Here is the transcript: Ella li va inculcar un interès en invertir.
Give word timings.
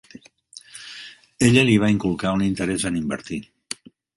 Ella 1.49 1.65
li 1.69 1.77
va 1.85 1.91
inculcar 1.99 2.33
un 2.39 2.45
interès 2.49 2.89
en 2.91 3.01
invertir. 3.05 3.43